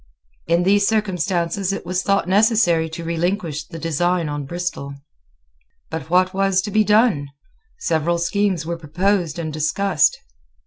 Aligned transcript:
In 0.47 0.63
these 0.63 0.87
circumstances 0.87 1.71
it 1.71 1.85
was 1.85 2.01
thought 2.01 2.27
necessary 2.27 2.89
to 2.89 3.03
relinquish 3.03 3.67
the 3.67 3.77
design 3.77 4.29
on 4.29 4.45
Bristol. 4.47 4.95
But 5.91 6.09
what 6.09 6.33
was 6.33 6.59
to 6.63 6.71
be 6.71 6.83
done? 6.83 7.27
Several 7.77 8.17
schemes 8.17 8.65
were 8.65 8.77
proposed 8.79 9.37
and 9.37 9.53
discussed. 9.53 10.17